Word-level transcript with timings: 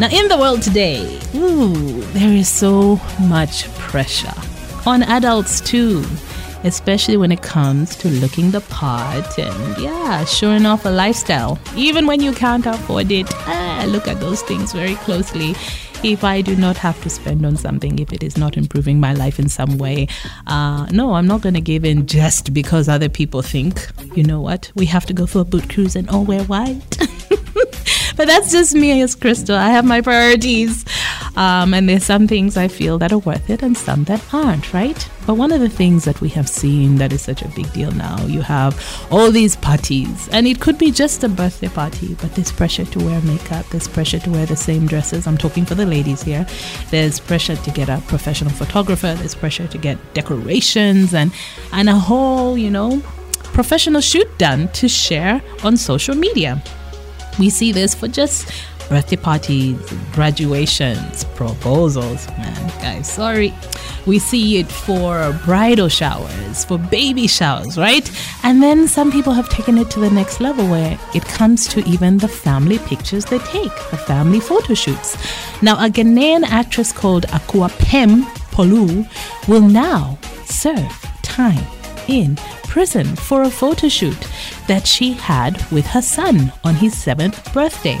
Now, 0.00 0.08
in 0.08 0.28
the 0.28 0.38
world 0.38 0.62
today, 0.62 1.20
ooh, 1.34 2.00
there 2.14 2.32
is 2.32 2.48
so 2.48 2.98
much 3.20 3.68
pressure 3.74 4.32
on 4.86 5.02
adults 5.02 5.60
too, 5.60 6.02
especially 6.64 7.18
when 7.18 7.30
it 7.30 7.42
comes 7.42 7.96
to 7.96 8.08
looking 8.08 8.50
the 8.50 8.62
part 8.62 9.38
and, 9.38 9.76
yeah, 9.76 10.24
showing 10.24 10.64
off 10.64 10.86
a 10.86 10.88
lifestyle. 10.88 11.58
Even 11.76 12.06
when 12.06 12.22
you 12.22 12.32
can't 12.32 12.64
afford 12.64 13.12
it, 13.12 13.26
ah, 13.46 13.84
look 13.88 14.08
at 14.08 14.18
those 14.20 14.40
things 14.40 14.72
very 14.72 14.94
closely 14.94 15.54
if 16.02 16.24
I 16.24 16.40
do 16.40 16.56
not 16.56 16.78
have 16.78 16.98
to 17.02 17.10
spend 17.10 17.44
on 17.44 17.56
something, 17.56 17.98
if 17.98 18.10
it 18.10 18.22
is 18.22 18.38
not 18.38 18.56
improving 18.56 19.00
my 19.00 19.12
life 19.12 19.38
in 19.38 19.50
some 19.50 19.76
way, 19.76 20.08
uh, 20.46 20.86
no, 20.86 21.12
I'm 21.12 21.26
not 21.26 21.42
going 21.42 21.56
to 21.56 21.60
give 21.60 21.84
in 21.84 22.06
just 22.06 22.54
because 22.54 22.88
other 22.88 23.10
people 23.10 23.42
think, 23.42 23.86
you 24.14 24.22
know 24.22 24.40
what, 24.40 24.72
we 24.74 24.86
have 24.86 25.04
to 25.06 25.12
go 25.12 25.26
for 25.26 25.40
a 25.40 25.44
boot 25.44 25.68
cruise 25.68 25.96
and 25.96 26.08
all 26.08 26.24
wear 26.24 26.42
white. 26.44 26.96
but 28.20 28.26
that's 28.26 28.52
just 28.52 28.74
me 28.74 29.00
as 29.00 29.14
Crystal. 29.14 29.56
I 29.56 29.70
have 29.70 29.86
my 29.86 30.02
priorities. 30.02 30.84
Um, 31.36 31.72
and 31.72 31.88
there's 31.88 32.04
some 32.04 32.28
things 32.28 32.54
I 32.58 32.68
feel 32.68 32.98
that 32.98 33.12
are 33.12 33.18
worth 33.18 33.48
it 33.48 33.62
and 33.62 33.74
some 33.74 34.04
that 34.04 34.22
aren't, 34.34 34.74
right? 34.74 35.08
But 35.26 35.36
one 35.36 35.52
of 35.52 35.60
the 35.62 35.70
things 35.70 36.04
that 36.04 36.20
we 36.20 36.28
have 36.28 36.46
seen 36.46 36.96
that 36.96 37.14
is 37.14 37.22
such 37.22 37.40
a 37.40 37.48
big 37.48 37.72
deal 37.72 37.90
now, 37.92 38.22
you 38.26 38.42
have 38.42 38.76
all 39.10 39.30
these 39.30 39.56
parties, 39.56 40.28
and 40.32 40.46
it 40.46 40.60
could 40.60 40.76
be 40.76 40.90
just 40.90 41.24
a 41.24 41.30
birthday 41.30 41.68
party, 41.68 42.14
but 42.20 42.34
there's 42.34 42.52
pressure 42.52 42.84
to 42.84 42.98
wear 42.98 43.22
makeup, 43.22 43.64
there's 43.70 43.88
pressure 43.88 44.18
to 44.18 44.30
wear 44.30 44.44
the 44.44 44.54
same 44.54 44.86
dresses. 44.86 45.26
I'm 45.26 45.38
talking 45.38 45.64
for 45.64 45.74
the 45.74 45.86
ladies 45.86 46.22
here. 46.22 46.46
There's 46.90 47.20
pressure 47.20 47.56
to 47.56 47.70
get 47.70 47.88
a 47.88 48.02
professional 48.06 48.50
photographer, 48.50 49.14
there's 49.14 49.34
pressure 49.34 49.66
to 49.66 49.78
get 49.78 49.96
decorations 50.12 51.14
and 51.14 51.32
and 51.72 51.88
a 51.88 51.96
whole, 51.96 52.58
you 52.58 52.70
know, 52.70 53.00
professional 53.54 54.02
shoot 54.02 54.28
done 54.36 54.68
to 54.72 54.88
share 54.88 55.40
on 55.64 55.78
social 55.78 56.14
media. 56.14 56.62
We 57.40 57.48
see 57.48 57.72
this 57.72 57.94
for 57.94 58.06
just 58.06 58.52
birthday 58.90 59.16
parties, 59.16 59.78
graduations, 60.12 61.24
proposals. 61.34 62.28
Man, 62.36 62.68
guys, 62.82 63.10
sorry. 63.10 63.54
We 64.04 64.18
see 64.18 64.58
it 64.58 64.66
for 64.66 65.32
bridal 65.46 65.88
showers, 65.88 66.66
for 66.66 66.76
baby 66.76 67.26
showers, 67.26 67.78
right? 67.78 68.10
And 68.42 68.62
then 68.62 68.88
some 68.88 69.10
people 69.10 69.32
have 69.32 69.48
taken 69.48 69.78
it 69.78 69.90
to 69.92 70.00
the 70.00 70.10
next 70.10 70.42
level 70.42 70.68
where 70.68 70.98
it 71.14 71.24
comes 71.24 71.66
to 71.68 71.80
even 71.88 72.18
the 72.18 72.28
family 72.28 72.78
pictures 72.78 73.24
they 73.24 73.38
take, 73.38 73.74
the 73.90 73.96
family 73.96 74.40
photo 74.40 74.74
shoots. 74.74 75.16
Now, 75.62 75.82
a 75.82 75.88
Ghanaian 75.88 76.44
actress 76.44 76.92
called 76.92 77.24
Akua 77.28 77.70
Pem 77.78 78.24
Polu 78.52 79.08
will 79.48 79.62
now 79.62 80.18
serve 80.44 80.92
time 81.22 81.64
in 82.06 82.36
prison 82.70 83.16
for 83.16 83.42
a 83.42 83.50
photo 83.50 83.88
shoot 83.88 84.28
that 84.68 84.86
she 84.86 85.12
had 85.12 85.60
with 85.72 85.84
her 85.86 86.00
son 86.00 86.52
on 86.62 86.76
his 86.76 86.96
seventh 86.96 87.52
birthday. 87.52 87.98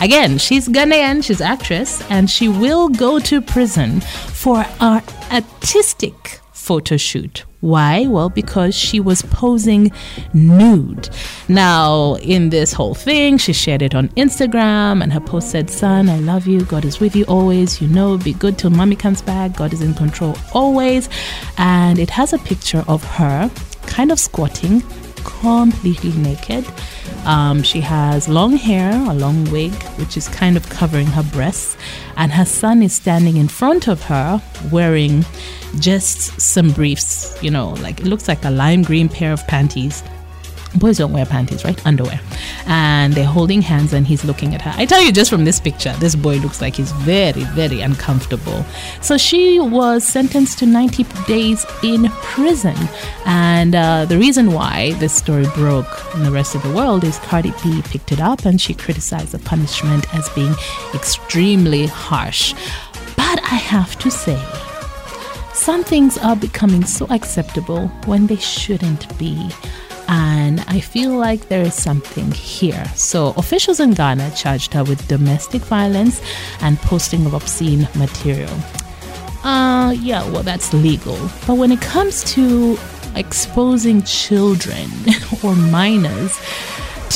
Again, 0.00 0.38
she's 0.38 0.68
Ghanaian, 0.68 1.22
she's 1.22 1.42
actress, 1.42 2.02
and 2.10 2.28
she 2.28 2.48
will 2.48 2.88
go 2.88 3.18
to 3.18 3.42
prison 3.42 4.00
for 4.00 4.64
an 4.80 5.02
artistic 5.30 6.40
photo 6.50 6.96
shoot. 6.96 7.44
Why? 7.60 8.06
Well, 8.06 8.30
because 8.30 8.74
she 8.74 9.00
was 9.00 9.22
posing 9.22 9.92
nude. 10.32 11.08
Now, 11.48 12.14
in 12.16 12.50
this 12.50 12.72
whole 12.72 12.94
thing, 12.94 13.38
she 13.38 13.52
shared 13.52 13.82
it 13.82 13.94
on 13.94 14.08
Instagram, 14.10 15.02
and 15.02 15.12
her 15.12 15.20
post 15.20 15.50
said, 15.50 15.68
Son, 15.68 16.08
I 16.08 16.18
love 16.18 16.46
you. 16.46 16.64
God 16.64 16.84
is 16.84 17.00
with 17.00 17.14
you 17.14 17.24
always. 17.24 17.82
You 17.82 17.88
know, 17.88 18.16
be 18.18 18.32
good 18.32 18.56
till 18.58 18.70
mommy 18.70 18.96
comes 18.96 19.20
back. 19.20 19.56
God 19.56 19.72
is 19.72 19.82
in 19.82 19.94
control 19.94 20.36
always. 20.52 21.08
And 21.58 21.98
it 21.98 22.10
has 22.10 22.32
a 22.32 22.38
picture 22.38 22.84
of 22.88 23.04
her 23.04 23.50
kind 23.86 24.10
of 24.12 24.18
squatting, 24.18 24.82
completely 25.24 26.12
naked. 26.12 26.64
Um, 27.24 27.62
she 27.62 27.80
has 27.80 28.28
long 28.28 28.56
hair, 28.56 28.92
a 29.10 29.14
long 29.14 29.50
wig, 29.50 29.72
which 29.98 30.16
is 30.16 30.28
kind 30.28 30.56
of 30.56 30.68
covering 30.68 31.06
her 31.08 31.24
breasts, 31.24 31.76
and 32.16 32.32
her 32.32 32.44
son 32.44 32.82
is 32.82 32.92
standing 32.92 33.36
in 33.36 33.48
front 33.48 33.88
of 33.88 34.02
her 34.04 34.40
wearing 34.70 35.24
just 35.78 36.40
some 36.40 36.70
briefs, 36.70 37.36
you 37.42 37.50
know, 37.50 37.70
like 37.70 38.00
it 38.00 38.06
looks 38.06 38.28
like 38.28 38.44
a 38.44 38.50
lime 38.50 38.82
green 38.82 39.08
pair 39.08 39.32
of 39.32 39.46
panties 39.46 40.02
boys 40.78 40.98
don't 40.98 41.12
wear 41.12 41.26
panties, 41.26 41.64
right? 41.64 41.84
Underwear. 41.86 42.20
And 42.66 43.14
they're 43.14 43.24
holding 43.24 43.62
hands 43.62 43.92
and 43.92 44.06
he's 44.06 44.24
looking 44.24 44.54
at 44.54 44.62
her. 44.62 44.72
I 44.76 44.86
tell 44.86 45.02
you, 45.02 45.12
just 45.12 45.30
from 45.30 45.44
this 45.44 45.60
picture, 45.60 45.92
this 45.98 46.14
boy 46.14 46.36
looks 46.38 46.60
like 46.60 46.76
he's 46.76 46.92
very, 46.92 47.44
very 47.54 47.80
uncomfortable. 47.80 48.64
So 49.00 49.16
she 49.16 49.60
was 49.60 50.04
sentenced 50.04 50.58
to 50.60 50.66
90 50.66 51.04
days 51.26 51.66
in 51.82 52.08
prison. 52.10 52.76
And 53.24 53.74
uh, 53.74 54.04
the 54.04 54.18
reason 54.18 54.52
why 54.52 54.92
this 54.94 55.12
story 55.12 55.46
broke 55.54 56.14
in 56.14 56.22
the 56.22 56.30
rest 56.30 56.54
of 56.54 56.62
the 56.62 56.72
world 56.72 57.04
is 57.04 57.18
Cardi 57.20 57.52
B 57.62 57.82
picked 57.82 58.12
it 58.12 58.20
up 58.20 58.44
and 58.44 58.60
she 58.60 58.74
criticized 58.74 59.32
the 59.32 59.38
punishment 59.38 60.12
as 60.14 60.28
being 60.30 60.54
extremely 60.94 61.86
harsh. 61.86 62.54
But 63.16 63.40
I 63.42 63.56
have 63.56 63.98
to 64.00 64.10
say, 64.10 64.40
some 65.56 65.82
things 65.82 66.16
are 66.18 66.36
becoming 66.36 66.84
so 66.84 67.06
acceptable 67.10 67.88
when 68.04 68.26
they 68.26 68.36
shouldn't 68.36 69.18
be 69.18 69.50
and 70.08 70.60
I 70.68 70.80
feel 70.80 71.16
like 71.16 71.48
there 71.48 71.62
is 71.62 71.74
something 71.74 72.30
here. 72.32 72.84
So, 72.94 73.34
officials 73.36 73.80
in 73.80 73.92
Ghana 73.92 74.32
charged 74.36 74.72
her 74.74 74.84
with 74.84 75.06
domestic 75.08 75.62
violence 75.62 76.20
and 76.60 76.78
posting 76.78 77.26
of 77.26 77.34
obscene 77.34 77.88
material. 77.96 78.54
Uh, 79.44 79.92
yeah, 79.92 80.28
well, 80.30 80.42
that's 80.42 80.72
legal. 80.72 81.18
But 81.46 81.56
when 81.56 81.70
it 81.72 81.80
comes 81.80 82.24
to 82.34 82.78
exposing 83.14 84.02
children 84.02 84.90
or 85.44 85.54
minors, 85.54 86.38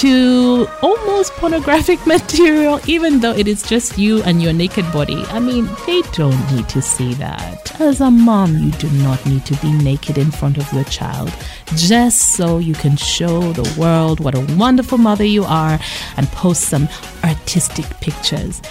to 0.00 0.66
almost 0.80 1.30
pornographic 1.34 2.06
material, 2.06 2.80
even 2.86 3.20
though 3.20 3.34
it 3.34 3.46
is 3.46 3.62
just 3.62 3.98
you 3.98 4.22
and 4.22 4.42
your 4.42 4.54
naked 4.54 4.90
body. 4.92 5.22
I 5.26 5.40
mean, 5.40 5.68
they 5.86 6.00
don't 6.12 6.40
need 6.50 6.70
to 6.70 6.80
see 6.80 7.12
that. 7.14 7.78
As 7.78 8.00
a 8.00 8.10
mom, 8.10 8.56
you 8.56 8.70
do 8.72 8.88
not 9.02 9.24
need 9.26 9.44
to 9.44 9.56
be 9.56 9.70
naked 9.70 10.16
in 10.16 10.30
front 10.30 10.56
of 10.56 10.72
your 10.72 10.84
child 10.84 11.30
just 11.76 12.32
so 12.34 12.56
you 12.56 12.72
can 12.72 12.96
show 12.96 13.52
the 13.52 13.78
world 13.78 14.20
what 14.20 14.34
a 14.34 14.56
wonderful 14.56 14.96
mother 14.96 15.24
you 15.24 15.44
are 15.44 15.78
and 16.16 16.26
post 16.28 16.62
some 16.62 16.88
artistic 17.22 17.84
pictures. 18.00 18.62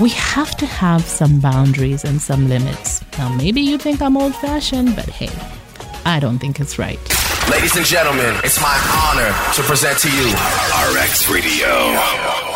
We 0.00 0.08
have 0.08 0.56
to 0.56 0.66
have 0.66 1.02
some 1.02 1.38
boundaries 1.38 2.04
and 2.04 2.20
some 2.20 2.48
limits. 2.48 3.04
Now, 3.16 3.28
maybe 3.36 3.60
you 3.60 3.78
think 3.78 4.02
I'm 4.02 4.16
old 4.16 4.34
fashioned, 4.34 4.96
but 4.96 5.08
hey, 5.08 5.30
I 6.04 6.20
don't 6.20 6.38
think 6.38 6.60
it's 6.60 6.78
right. 6.78 6.98
Ladies 7.50 7.76
and 7.76 7.84
gentlemen, 7.86 8.34
it's 8.44 8.60
my 8.60 8.76
honor 9.08 9.30
to 9.54 9.62
present 9.62 9.98
to 10.00 10.10
you 10.10 10.32
RX 11.00 11.30
Radio. 11.30 12.53